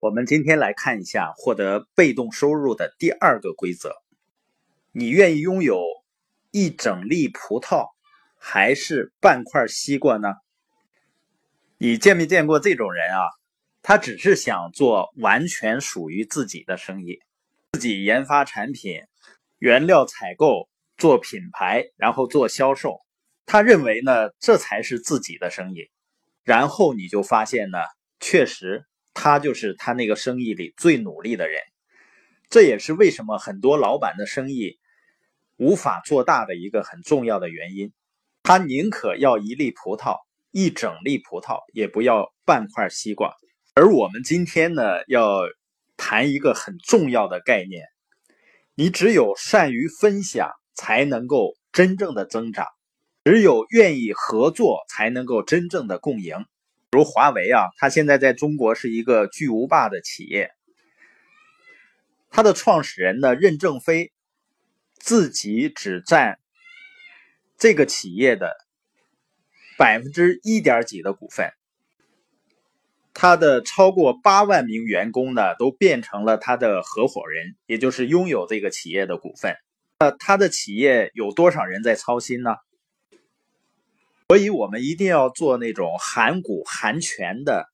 [0.00, 3.92] 我们今天来看一下获得被动收入的第二个规则：
[4.92, 5.78] 你愿意拥有
[6.50, 7.90] 一整粒葡萄，
[8.38, 10.36] 还是半块西瓜呢？
[11.76, 13.28] 你见没见过这种人啊？
[13.82, 17.18] 他只是想做完全属于自己的生意，
[17.72, 19.02] 自己研发产品、
[19.58, 23.02] 原料采购、做品牌，然后做销售。
[23.44, 25.90] 他认为呢，这才是自己的生意。
[26.42, 27.80] 然后你就发现呢，
[28.18, 28.86] 确实。
[29.22, 31.60] 他就是他那个生意里最努力的人，
[32.48, 34.78] 这也是为什么很多老板的生意
[35.58, 37.92] 无法做大的一个很重要的原因。
[38.42, 40.16] 他宁可要一粒葡萄，
[40.52, 43.36] 一整粒葡萄，也不要半块西瓜。
[43.74, 45.42] 而我们今天呢，要
[45.98, 47.84] 谈一个很重要的概念：
[48.74, 52.64] 你只有善于分享，才能够真正的增长；
[53.24, 56.46] 只有愿意合作，才能够真正的共赢。
[56.92, 60.50] 如华为啊，它现在在中国是一个巨无霸的企业。
[62.30, 64.10] 它的创始人呢，任正非
[64.98, 66.40] 自己只占
[67.56, 68.56] 这个企业的
[69.78, 71.52] 百分之一点几的股份，
[73.14, 79.54] 他的超过八万名员工呢，都变成了他的合伙人，也就是拥有这个企业的股份。
[80.00, 82.56] 那他的企业有多少人在操心呢？
[84.30, 87.66] 所以，我们一定要做那种含股含权的，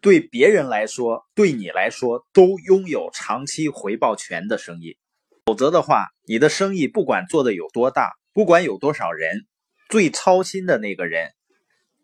[0.00, 4.98] 对别人来说，对你来说都拥有长期回报权的生意。
[5.46, 9.46] 否则的话，你的生意不管做的有多大，不管有多少人，
[9.88, 11.30] 最操心的那个人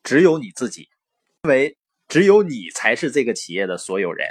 [0.05, 0.83] 只有你自己，
[1.43, 4.29] 因为只有你才是这个企业的所有人。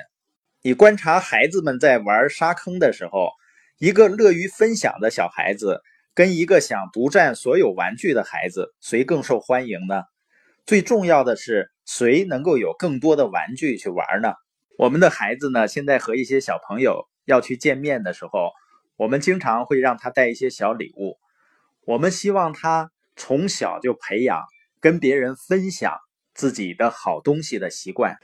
[0.61, 3.31] 你观察孩子们在玩沙坑的时候，
[3.79, 5.81] 一个乐于分享的小孩子。
[6.15, 10.03] 跟一个想独占所有玩具的孩子，谁更受欢迎呢？
[10.65, 14.33] 最重要的是，谁能够有更多的玩具去玩呢？
[14.77, 18.51] 我们的孩子呢，现在和一些小朋友要去见面的时候，
[18.95, 21.17] 我们经常会让他带一些小礼物。
[21.85, 24.41] 我们希望他从小就培养
[24.79, 25.97] 跟别人分享
[26.33, 28.15] 自己的好东西的习惯。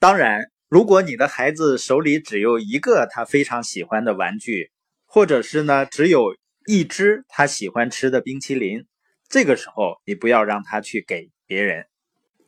[0.00, 4.72] 当然，如果你的孩子手里只有一个他非常喜欢的玩具，
[5.06, 6.34] 或者是呢，只有
[6.66, 8.86] 一只他喜欢吃的冰淇淋，
[9.28, 11.86] 这个时候你不要让他去给别人，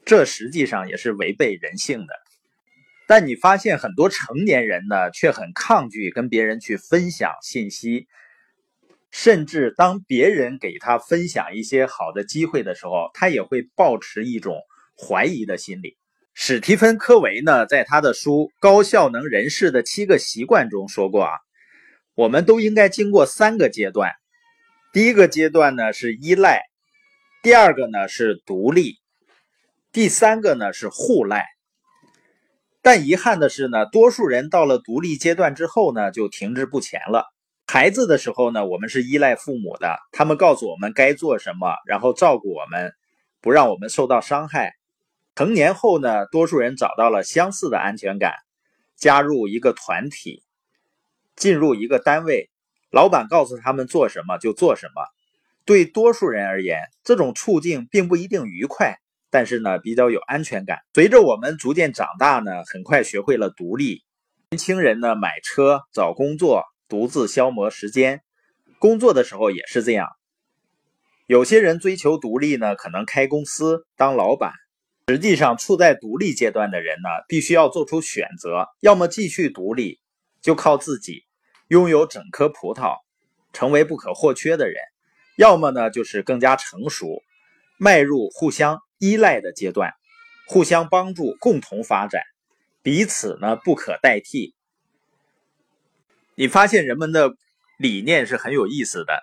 [0.05, 2.15] 这实际上也是违背人性的。
[3.07, 8.07] 但你发现很多成年人呢，却很抗拒跟别人去分享信息，
[9.11, 14.57] 甚至当别人给他分享一些好的机会的时候，他也会抱持一种
[14.97, 15.97] 怀疑的心理。
[16.35, 21.31] 史蒂芬·科维呢，在他的书《高效能人士的七个习惯》中说过啊。
[22.17, 24.11] 我们都应该经过三个阶段，
[24.95, 26.63] 第一个阶段呢是依赖，
[27.43, 28.95] 第二个呢是独立，
[29.93, 31.45] 第三个呢是互赖。
[32.81, 37.27] 但遗憾的是呢，多数人到了独立阶段之后呢，就停滞不前了。
[37.67, 42.95] 孩子的时候呢，我们是依赖父母的，他们告诉我们该做什么，然后照顾我们，
[43.43, 44.73] 不让我们受到伤害。
[45.35, 48.33] 成年后呢，多数人找到了相似的安全感，
[48.97, 50.46] 加入一个团体。
[51.37, 52.51] 进入一个单位，
[52.91, 55.05] 老板告诉他们做什么就做什么。
[55.65, 58.97] 对多数人而言，这种处境并不一定愉快，
[59.31, 60.79] 但是呢，比较有安全感。
[60.95, 64.05] 随着我们逐渐长大呢，很快学会了独立。
[64.51, 68.23] 年轻人呢，买车、找工作，独自消磨时间。
[68.79, 70.09] 工作的时候也是这样。
[71.27, 74.53] 有些人追求独立呢，可能开公司当老板。
[75.09, 79.99] 实际上，处在独立阶段的人呢，必须要做出选择：要么继续独立，
[80.41, 81.26] 就靠自己。
[81.69, 82.99] 拥有整颗葡萄，
[83.53, 84.77] 成为不可或缺的人；
[85.37, 87.23] 要么呢，就是更加成熟，
[87.77, 89.93] 迈入互相依赖的阶段，
[90.47, 92.23] 互相帮助，共同发展，
[92.83, 94.55] 彼此呢不可代替。
[96.37, 97.35] 你发现人们的
[97.79, 99.19] 理念是很有意思的，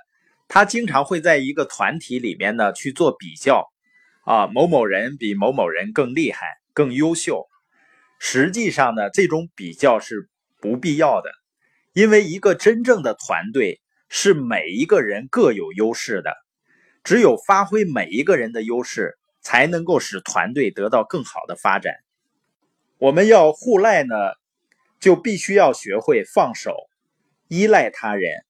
[0.49, 3.71] 他经常会在一个团体里面呢去做比较，
[4.25, 7.47] 啊，某某人比某某人更厉害、更优秀。
[8.19, 10.29] 实际上呢，这种比较是
[10.59, 11.31] 不必要的。
[11.93, 13.79] 因为一个真正的团队
[14.09, 16.33] 是每一个人各有优势的，
[17.03, 21.93] 只有发挥每一个人的优势，才能够使团队得到更好的发展。
[22.97, 24.15] 我们要互赖呢，
[24.99, 26.75] 就必须要学会放手，
[27.47, 28.43] 依赖他人。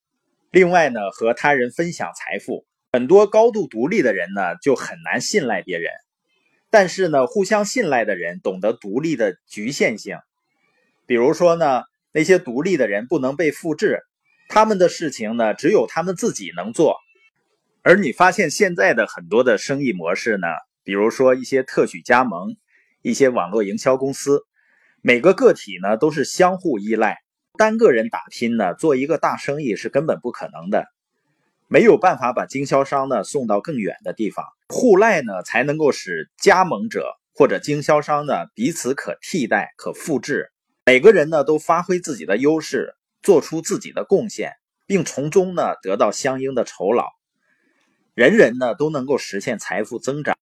[0.50, 2.66] 另外呢，和他人分享财富。
[2.94, 5.92] 很多高度独立的人呢，就很难信赖别人。
[6.70, 10.18] 但是呢，互相信赖的人懂得独立的局限性。
[11.06, 11.84] 比如说呢。
[12.14, 14.02] 那些独立的人不能被复制，
[14.48, 16.96] 他们的事情呢，只有他们自己能做。
[17.82, 20.48] 而你发现现在的很多的生意模式呢，
[20.84, 22.56] 比如说一些特许加盟、
[23.02, 24.44] 一些网络营销公司，
[25.02, 27.18] 每个个体呢都是相互依赖，
[27.58, 30.86] 单个人打拼呢做一个大生意是根本不可能的，
[31.68, 34.46] 没有办法把经销商呢送到更远的地方。
[34.70, 40.53] 互赖呢才能够使加盟者或者经销商呢彼此可替代、可复制。
[40.86, 44.54] 每个人呢都发挥自己的优势，做出自己的贡献，
[44.86, 47.08] 并从中呢得到相应的酬劳。
[48.14, 50.32] 人人呢都能够实现财富增长。